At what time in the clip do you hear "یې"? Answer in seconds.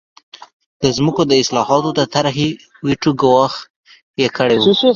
4.21-4.27